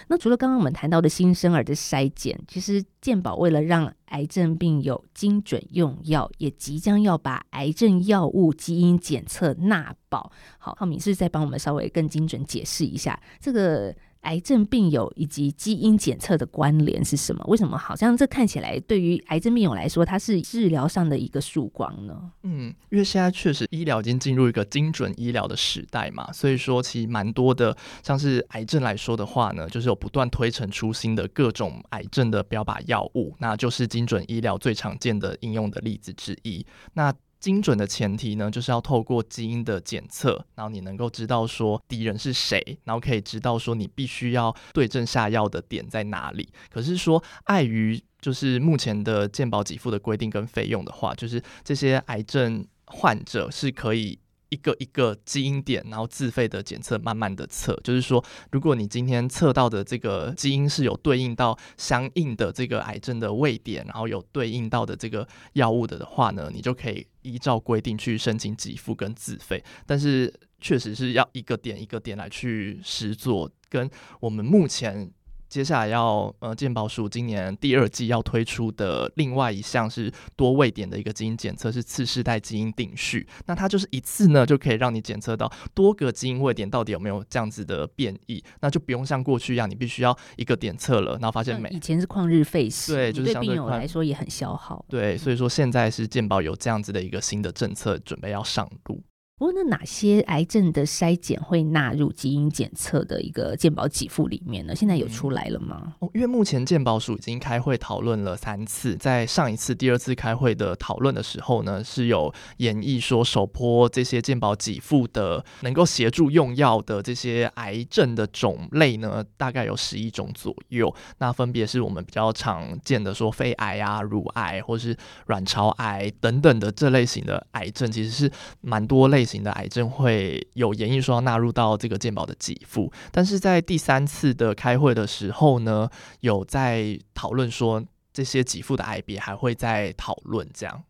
[0.07, 10.31] 那除了刚刚我们谈到的新生儿的筛检，其实健保为了让癌症病友精准用药，也即将要把癌症药物基因检测纳保。
[10.57, 13.95] 好，浩明是再帮我们稍微更精准解释一下这个。
[14.25, 17.43] 癌症病友以及基因检测的关联是什么？
[17.47, 22.31] 为什么好像这看起来对于癌症病友来说，它是治疗上的一个曙光呢？
[22.43, 36.65] 嗯，因为现在确实医疗已经进入一个精准医疗的时代嘛，所以说其实蛮多的，像是癌症来说的话呢，就是有不断推陈出新的各种癌症的标靶药物，那就是精准医疗最常见的应用的例子之一。
[36.93, 37.13] 那
[37.45, 46.49] 精准的前提呢，就是要透过基因的检测，然后你能够知道说敌人是谁，然后可以知道说你必须要对症下药的点在哪里。
[46.71, 54.17] 可是说碍于就是目前的健保给付的规定跟费用的话，就是这些癌症患者是可以。
[54.49, 57.77] 一个一个基因点，然后自费的检测，慢慢的测。
[57.83, 69.63] 就是说，如果你今天测到的这个基因是有对应到相应的这个癌症的位点，然后有对应到的这个药物的的话呢，你就可以依照规定去申请给付跟自费。
[69.85, 75.11] 但是，确实是要一个点一个点来去实做，跟我们目前。
[75.47, 83.27] 接下来要呃，健保署今年第二季要推出的另外一项是多位点的一个基因检测，是次世代基因定序。
[83.45, 91.69] 那它就是一次呢，就可以让你检测到多个基因位点到底有没有这样子的变异，那就不用像过去一样，你必须要一个点测了，然后发现没。
[91.69, 94.83] 以前是旷日费时，对，就是相对病友来说也很消耗。
[94.89, 99.01] 对，所以说现在是健保有这样子的一个新的政策准备要上路。
[99.37, 104.73] 不过，那哪些癌症的筛检会纳入基因检测的一个健保给付里面呢？
[104.73, 105.93] 现在有出来了吗？
[105.99, 120.95] 哦、因为目前健保署已经开会讨论了三次，在上一次、第二次开会的讨论的时候呢，是有演绎说，首波这些健保给付的能够协助用药的这些癌症的种类呢，大概有十一种左右。
[121.17, 124.95] 那分别是我们比较常见的说肺癌啊、乳癌或是
[125.25, 129.24] 卵巢癌等等的这类型的癌症，其实是蛮多类。
[129.25, 137.83] 型的癌症会有研议说要纳入到这个健保的给付，但是在第三次的开会的时候呢，有在讨论说
[138.13, 140.83] 这些给付的癌别还会再讨论这样。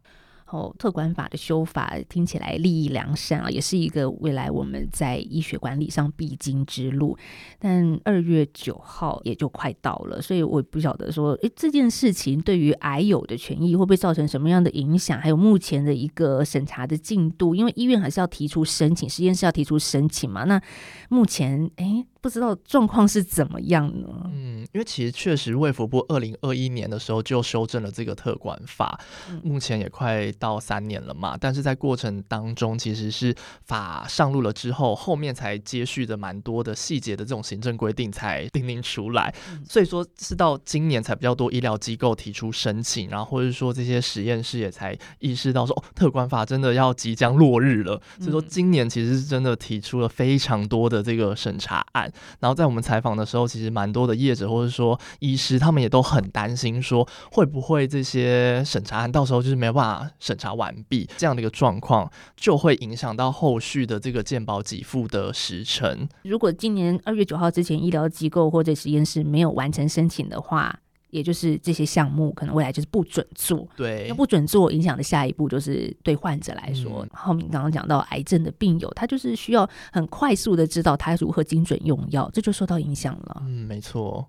[0.47, 7.17] 哦，特管法的修法听起来立意良善啊，也是一个未来我们在医学管理上必经之路。
[7.59, 15.19] 但二月九号也就快到了，所以我不晓得说，诶，这件事情对于癌友的权益会不会造成什么样的影响？
[15.19, 20.43] 还有目前的一个审查的进度，因为医院还是要提出申请，实验室要提出申请嘛。
[20.43, 20.61] 那
[21.09, 22.05] 目前，诶。
[22.25, 24.07] 不知道状况是怎么样呢？
[24.33, 31.37] 嗯，因为其实确实卫福部二零二一年的时候就修正了这个特管法，嗯，目前也快到三年了嘛。
[31.39, 33.35] 但是在过程当中，其实是
[33.65, 39.31] 法上路了之后，后面才接续的蛮多的细节的这种行政规定才订定出来。
[39.51, 48.01] 嗯，所以说是到今年才比较多医疗机构提出申请，然后或者说这些实验室也才意识到说，哦，特管法真的要即将落日了。
[48.17, 52.11] 所以说今年其实是真的提出了非常多的这个审查案。
[52.39, 66.07] 然后在我们采访的时候，其实蛮多的业者或者说医师，他们也都很担心，说会不会这些审查案到时候就是没有办法审查完毕，这样的一个状况就会影响到后续的这个健保给付的时程。
[66.23, 70.79] 如果今年二月九号之前，医疗机构或者实验室没有完成申请的话，
[71.15, 83.43] 也就是这些项目可能未来就是不准做，对，那不准做影响的下一步就是对患者来说，嗯、浩闵刚刚讲到癌症的病友，他就是需要很快速的知道他如何精准用药，这就受到影响了。
[83.45, 84.27] 嗯，没错。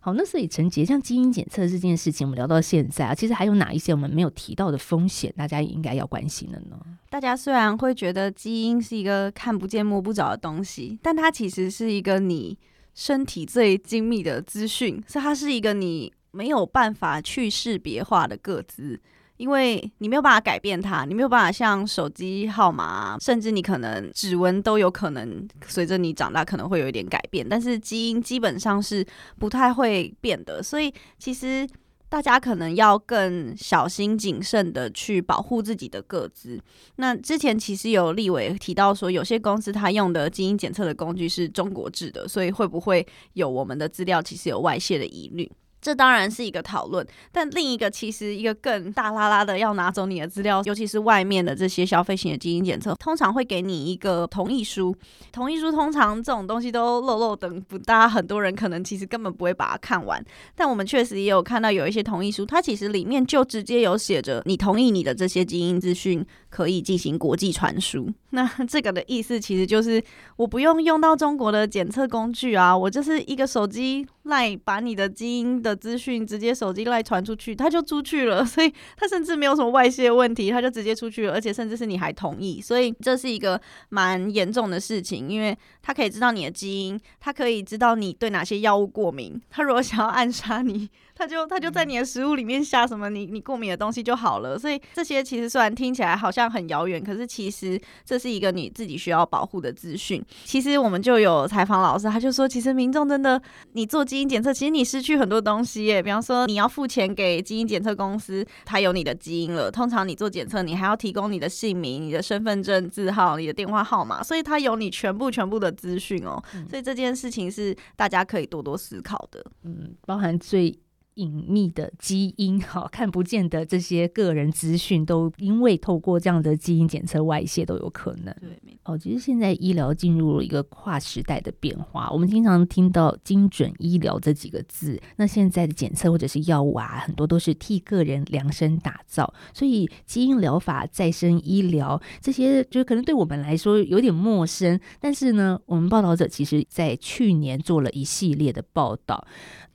[0.00, 6.78] 好，那所以陈杰，像基因检测这件事情，我们聊到现在啊，其实还有哪一些我们没有提到的风险，大家也应该要关心的呢？
[7.10, 12.56] 大家虽然会觉得基因是一个看不见摸不着的东西，但它其实是一个你。
[12.96, 19.00] 身体最精密的资讯，所以它是一个你没有办法去识别化的个资，
[19.36, 29.06] 因为你没有办法改变它，你没有办法像手机号码，甚至你可能指纹都有可能随着你长大可能会有一点改变，但是基因基本上是
[29.38, 31.68] 不太会变的，所以其实。
[32.08, 36.60] 大家可能要更小心谨慎的去保护自己的个资。
[36.96, 45.50] 那之前其实有立委提到说，有些公司他用的基因检测的工具是中国制的，所以会不会有我们的资料其实有外泄的疑虑？
[45.86, 54.92] 这当然是一个讨论，但另一个其实一个更大拉拉的要拿走你的资料，尤其是外面的这些消费型的基因检测，通常会给你一个同意书。
[55.30, 60.20] 同意书通常这种东西都漏漏等不，大很多人可能其实根本不会把它看完。
[60.56, 68.10] 但我们确实也有看到有一些同意书，它其实里面就直接有写着你同意你的这些基因资讯可以进行国际传输。
[68.30, 70.02] 那 这个的意思其实就是
[70.34, 90.88] 我不用用到中国的检测工具啊，我就是一个手机来把你的基因的资讯直接手机赖传出去，他就出去了， 所以他甚至没有什么外泄问题，他就直接出去了，而且甚至是你还同意，所以 这是一个蛮严重的事情，因为他可以知道你的基因，他可以知道你对哪些药物过敏，他如果想要暗杀你。
[91.16, 100.22] 他就他就在你的食物里面下什么你你过敏的东西就好了，所以这些其实虽然听起来好像很遥远，可是其实这是一个你自己需要保护的资讯。
[100.44, 103.40] 其实我们就有采访老师，他就说，其实民众真的，
[103.72, 106.02] 你做基因检测，其实你失去很多东西耶。
[106.02, 109.70] 比方说，你要付钱给基因检测公司，他有你的基因了。
[109.70, 116.42] 通常你做检测，你还要提供你的姓名、你的身份证字号、你的电话号码，所以他有你全部全部的资讯哦。
[116.68, 119.44] 所以这件事情是大家可以多多思考的。
[119.64, 120.78] 嗯，包含最。
[121.16, 128.34] 隐秘的基因， 哈，看不见的这些个人资讯，都因为透过这样的基因检测外泄都有可能。
[128.40, 144.78] 对，哦，其实现在医疗进入了一个跨时代的变化，我们经常听到精准医疗这几个字，那现在的检测或者是药物啊，很多都是替个人量身打造，所以基因疗法、再生医疗这些，就是可能对我们来说有点陌生。
[145.00, 149.26] 但是呢，我们报道者其实在去年做了一系列的报道。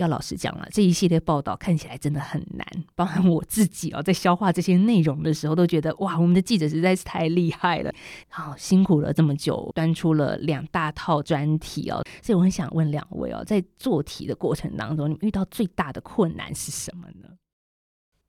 [0.01, 7.93] 要老实讲了，这一系列报道看起来真的很难，包含我自己哦，在消化这些内容的时候，都觉得哇，我们的记者实在是太厉害了，
[8.29, 12.03] 好辛苦了这么久，端出了两大套专题哦。
[12.21, 17.29] 所以我很想问两位哦，在做题的过程当中，你们遇到最大的困难是什么呢？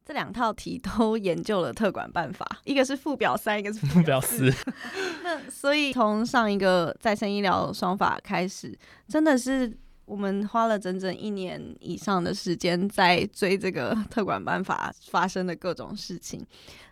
[0.05, 4.53] 这两套题都研究了特管办法，一个是附表三，一个是附表四。
[5.25, 9.79] 那所以从上一个再生医疗双法开始，真的是。
[10.13, 16.39] 我们花了整整一年以上的时间在追这个 特管办法发生的各种事情。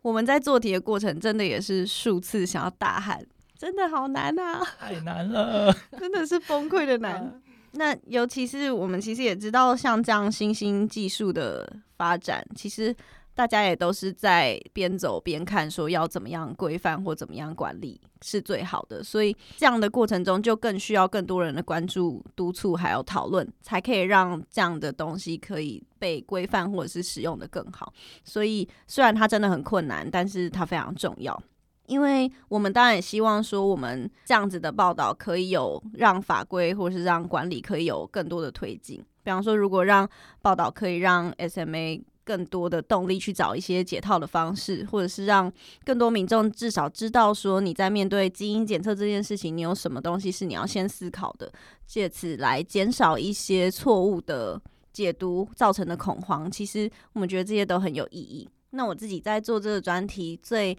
[0.00, 3.22] 我们在做题的过程，真的也是数次想要大喊
[3.58, 7.38] ：“真的好难啊！”太难了， 真的是崩溃的难。
[7.72, 12.96] 那尤其是我们其实也知道，像这样新兴技术的发展，其实。
[13.34, 19.02] 大家也都是在边走边看，说要怎么样规范或怎么样管理是最好的。
[19.02, 27.90] 所以这样的过程中，就更需要更多人的关注、督促还有讨论，才可以让这样的东西可以被规范或者是使用的更好。
[28.24, 31.42] 所以虽然它真的很困难，但是它非常重要。
[31.86, 39.02] 因为我们当然也希望说，我们这样子的报道可以有让法规或是让管理可以有更多的推进。
[39.22, 40.06] 比方说，如果让
[40.42, 42.02] 报道可以让 SMA。
[42.24, 45.52] 更多的动力去找一些解套的方式，或者是让
[45.84, 51.50] 更多民众至少知道说，你在面对基因检测这件事情，你有什么东西是你要先思考的，
[51.86, 54.60] 借此来减少一些错误的
[54.92, 56.50] 解读造成的恐慌。
[56.50, 58.48] 其实我们觉得这些都很有意义。
[58.70, 60.76] 那我自己在做这个专题，最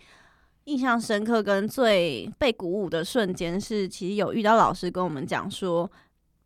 [0.66, 5.92] 印象深刻跟最被鼓舞的瞬间是，其实有遇到老师跟我们讲说。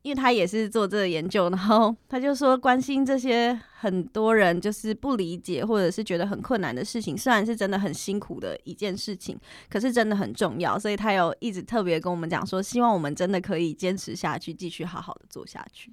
[0.06, 9.36] 因为他也是做这个研究，然后 他就说，关心这些很多人就是不理解或者是觉得很困难的事情，虽然是真的很辛苦的一件事情，
[9.68, 15.91] 可是真的很重要，所以他有一直特别跟我们讲说，希望我们真的可以坚持下去，继续好好的做下去。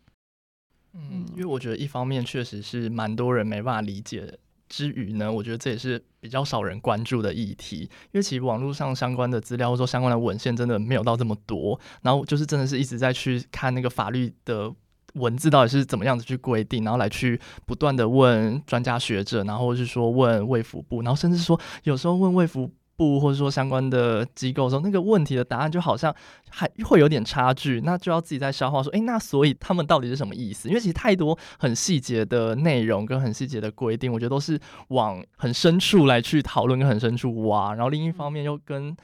[0.93, 4.39] 嗯，因为我觉得一方面确实是蛮多人没办法理解的。
[4.73, 14.73] 之余呢，我觉得这也是比较少人关注的议题，因为其实网络上相关的资料或者说相关的文献真的没有到这么多，然后就是真的是一直在去看那个法律的
[15.17, 22.71] 文字到底是怎么样子去规定，然后来去不断的问专家学者，然后是说问卫福部，然后甚至说有时候问卫福。
[22.97, 26.15] 部或者说相关的机构说那个问题的答案就好像
[26.51, 30.69] 还会有点差距，那就要自己在消化说，诶、欸，那所以他们到底是什么意思？
[30.69, 38.97] 因为其实太多很细节的内容跟很细节的规定，我觉得都是往很深处来去讨论跟很深处挖，然后另一方面又跟。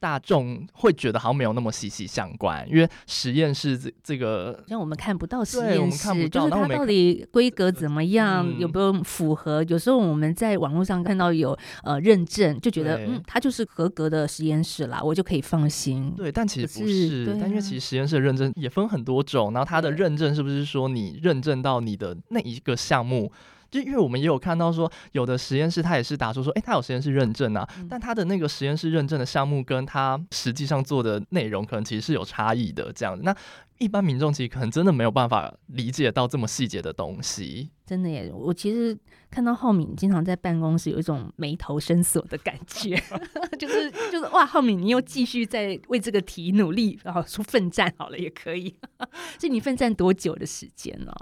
[0.00, 9.62] 大众会觉得好像没有那么息息相关，因为实验室这这个让我们看不到实验室，就是它到底规格怎么样，嗯、有没有符合？
[9.64, 16.14] 有时候我们在网络上看到有呃认证，就觉得嗯，它就是合格的实验室啦，我就可以放心。
[16.16, 23.32] 对，但其实不是，是但因为其实实验室的认证也分很多种，然后它的认证是不是说你认证到你的那一个项目？
[23.70, 32.92] 就因为我们也有看到说，有的实验室他也是打出说，诶，他有实验室认证啊，嗯、但他的那个实验室认证的项目跟他实际上做的内容可能其实是有差异的。
[32.92, 33.36] 这样，那
[33.78, 37.70] 一般民众其实可能真的没有办法理解到这么细节的东西。
[37.86, 38.98] 真的耶，我其实
[39.30, 42.96] 看到浩敏经常在办公室有一种眉头深锁的感觉，
[43.58, 48.74] 就是就是哇，浩敏你又继续在为这个题努力，然后说奋战好了也可以。
[49.38, 51.12] 所以你奋战多久的时间呢？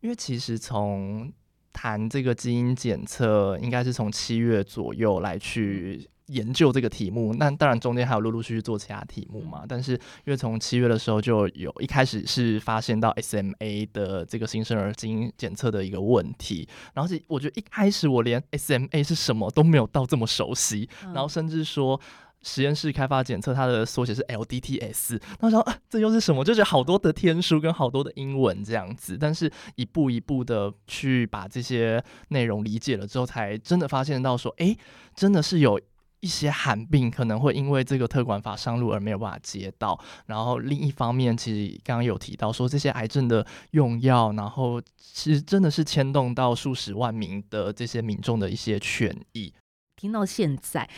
[0.00, 1.32] 因为其实从
[1.74, 7.34] 谈这个基因检测，应该是从七月左右来去研究这个题目。
[7.34, 9.64] 那当然中间还有陆陆续续做其他题目嘛。
[9.68, 22.00] 但是因为从七月的时候就有一开始是发现到 SMA 的这个新生儿基因检测的一个问题，然后是我觉得一开始我连 SMA 是什么都没有到这么熟悉，然后甚至说。
[22.44, 25.20] 实验室开发检测，它的缩写是 LDTS。
[25.40, 26.44] 那时候啊，这又是什么？
[26.44, 29.16] 就是好多的天书跟好多的英文这样子。
[29.18, 34.76] 但是一步一步的去把这些内容理解了之后，才真的发现到说，哎，
[35.14, 35.80] 真的是有
[36.20, 39.98] 一些罕病可能会因为这个特管法上路而没有办法接到。
[40.26, 49.52] 然后另一方面，其实刚刚有提到说，这些癌症的用药，然后其实真的是牵动到数十万名的这些民众的一些权益。
[49.96, 50.88] 听到现在。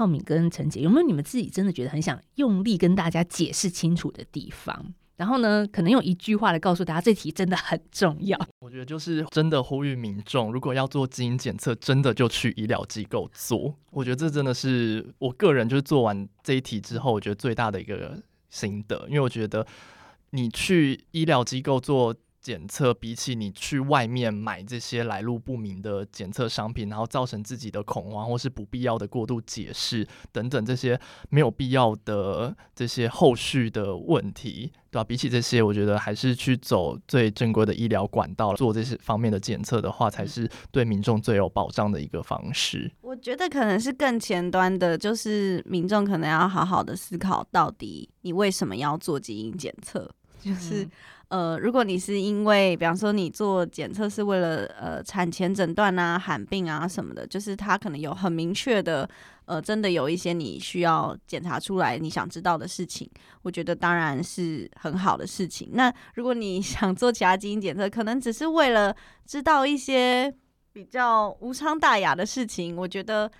[0.00, 4.94] 浩敏跟陈杰，有没有你们自己真的觉得很想用力跟大家解释清楚的地方？
[5.16, 8.40] 然后呢，可能用一句话来告诉大家，这题真的很重要。
[8.60, 13.74] 我觉得就是真的呼吁民众，如果要做基因检测，真的就去医疗机构做。
[13.90, 19.66] 我觉得这真的是我个人就是做完这一题之后，我觉得最大的一个心得，因为我觉得
[20.30, 22.16] 你去医疗机构做。
[22.40, 35.04] 检测比起你去外面买这些来路不明的检测商品，然后造成自己的恐慌或是不必要的过度解释等等这些没有必要的这些后续的问题，对吧？
[35.04, 42.90] 比起这些，我觉得还是去走最正规的医疗管道做这些方面的检测的话，才是对民众最有保障的一个方式。
[43.02, 50.10] 我觉得可能是更前端的，就是民众可能要好好的思考，到底你为什么要做基因检测，
[50.40, 50.84] 就是。
[50.84, 50.90] 嗯
[51.30, 59.08] 呃，如果你是因为，比方说你做检测是为了呃产前诊断啊、罕病啊什么的，就是它可能有很明确的，
[59.44, 63.08] 呃，真的有一些你需要检查出来你想知道的事情，
[63.42, 65.70] 我觉得当然是很好的事情。
[65.72, 70.34] 那如果你 想做其他基因检测，可能只是为了知道一些
[70.72, 73.30] 比较无伤大雅的事情，我觉得。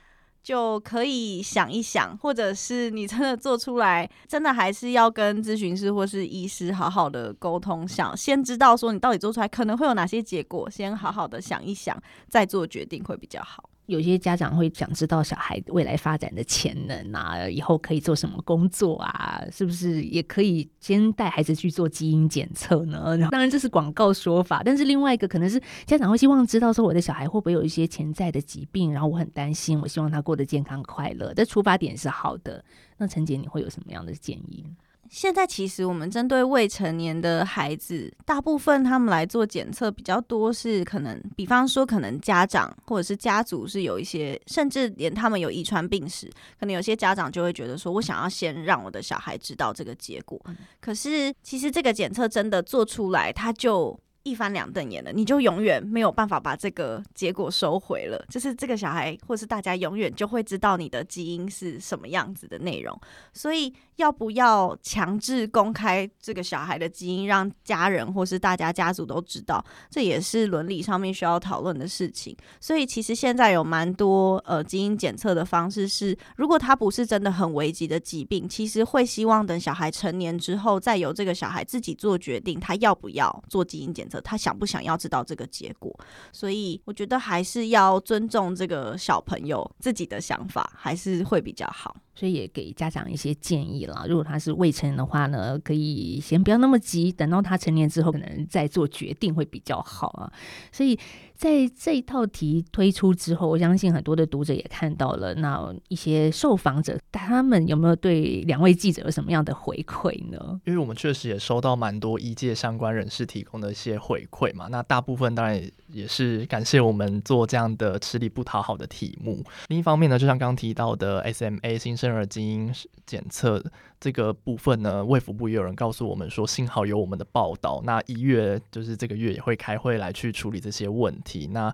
[0.43, 11.97] 就可以想一想，或者是你真的做出来，真的还是要跟咨询师或是医师好好的沟通，想先知道说你到底做出来可能会有哪些结果，先好好的想一想，
[12.28, 13.70] 再做决定会比较好。
[13.91, 23.18] 有些家长会想知道小孩未来发展的潜能啊，以后可以做什么工作啊，是不是也可以先带孩子去做基因检测呢？
[23.30, 31.34] 当然这是广告说法，但是另外一个可能是家长会希望知道说我的小孩会不会有一些潜在的疾病，然后我很担心，我希望他过得健康快乐。
[31.34, 32.64] 这出发点是好的。
[32.97, 34.64] 那陈杰，你会有什么样的建议？
[35.11, 50.41] 现在其实我们针对未成年的孩子，大部分他们来做检测比较多，是可能，比方说可能家长或者是家族是有一些，甚至连他们有遗传病史，可能有些家长就会觉得说，我想要先让我的小孩知道这个结果。
[50.81, 53.99] 可是其实这个检测真的做出来，他就。
[54.23, 58.23] 一翻两瞪眼的，你就永远没有办法把这个结果收回了。
[58.29, 62.99] 就是这个小孩，或是大家永远就会知道你的基因是什么样子的内容。
[63.33, 72.37] 所以，要不要强制公开这个小孩的基因，让家人或是大家家族都知道，这也是伦理上面需要讨论的事情。
[72.61, 85.95] 所以，其实现在有蛮多呃基因检测的方式是，如果他不是真的很危急的疾病，其实会希望等小孩成年之后，再由这个小孩自己做决定，他要不要做基因检他想不想要知道这个结果？
[86.33, 91.95] 所以我觉得还是要尊重这个小朋友自己的想法，还是会比较好。
[92.15, 94.07] 所以也给家长一些建议了。
[94.09, 100.33] 如果他是未成年的话呢，可以先不要那么急，等到他成年之后，可能再做决定会比较好啊。
[100.73, 100.99] 所以。
[101.41, 105.34] 在这一套题推出之后，我相信很多的读者也看到了。
[105.36, 110.61] 那一些受访者，他们有没有对两位记者有什么样的回馈呢？
[110.66, 114.66] 因为我们确实也收到蛮多医界相关人士提供的一些回馈嘛。
[114.68, 119.43] 那大部分当然也是感谢我们做这样的吃力不讨好的题目。
[119.68, 122.70] 另一方面呢，就像刚刚提到的 SMA 新生儿基因
[123.07, 123.64] 检测。
[124.01, 127.83] 这个部分呢，卫福部也有人告诉我们说，幸好有我们的报道。
[127.85, 131.49] 那一月就是这个月也会开会来去处理这些问题。
[131.49, 131.73] 那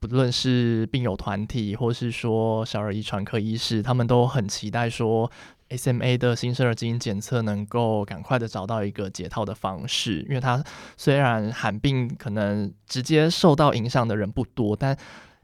[0.00, 5.30] 不论是病友团体，或是说小儿遗传科医师，他们都很期待说。
[5.70, 10.60] SMA 的新生儿基因检测能够赶快的找到一个解套的方式，因为它
[10.96, 14.98] 虽然罕病可能直接受到影响的人不多，但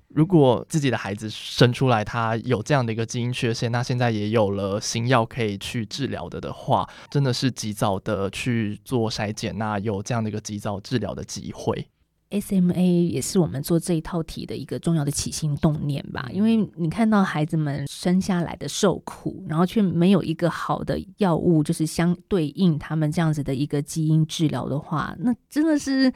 [0.09, 11.89] 如果自己的孩子生出来他有这样的一个基因缺陷，那现在也有了新药可以去治疗的的话，真的是及早的去做筛检，那有这样的一个及早治疗的机会。
[12.29, 26.13] SMA 也是我们做这一套题的一个重要的起心动念吧，因为你看到孩子们生下来的受苦，然后却没有一个好的药物，就是相对应他们这样子的一个基因治疗的话，那真的是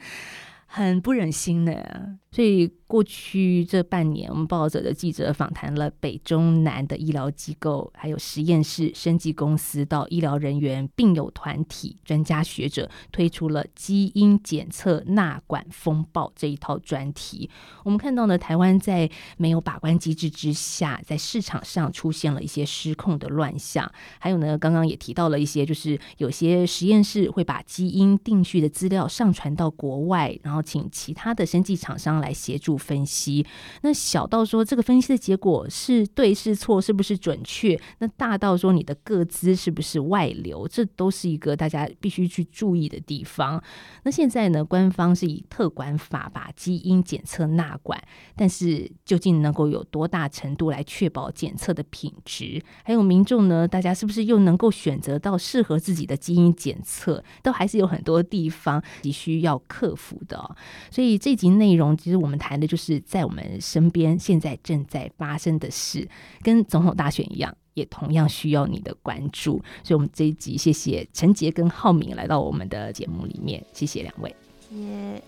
[0.65, 2.17] 很不忍心的。
[2.33, 17.49] 所以过去这半年，我们报道者的记者访谈了北中南的医疗机构，还有实验室、生技公司到医疗人员、病友团体、专家学者，推出了基因检测纳管风暴这一套专题。
[17.83, 23.89] 我们看到呢，台湾在没有把关机制之下，在市场上出现了一些失控的乱象。
[24.19, 32.20] 还有呢，刚刚也提到了一些，就是有些实验室会把基因定序的资料上传到国外，然后请其他的生技厂商。
[32.21, 33.45] 来协助分析，
[33.81, 37.77] 那小到说这个分析的结果是对是错，是不是准确？
[37.99, 43.61] 那大到说你的个资是不是外流，这都是一个大家必须去注意的地方。
[44.03, 48.01] 那现在呢，官方是以特管法把基因检测纳管，
[48.35, 52.63] 但是究竟能够有多大程度来确保检测的品质？
[52.83, 57.23] 还有民众呢，大家是不是又能够选择到适合自己的基因检测？
[57.43, 60.55] 都还是有很多地方急需要克服的。
[60.89, 61.91] 所以这集内容。
[62.11, 66.07] 实我们谈的就是在我们身边现在正在发生的事，
[66.43, 69.53] 跟总统大选一样，也同样需要你的关注。
[69.83, 74.35] 所以，我们这一集谢谢陈杰跟浩明来到我们的节目里面，谢谢两位，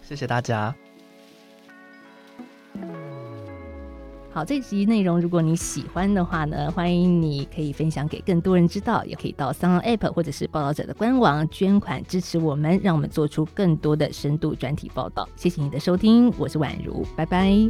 [0.01, 0.75] 谢谢大家。
[4.33, 15.29] 好，这集内容如果你喜欢的话呢，欢迎你可以分享给更多人知道，也可以到三六 App 或者是报道者的官网捐款支持我们，让我们做出更多的深度专题报道。
[15.35, 17.69] 谢谢你的收听，我是宛如，拜拜。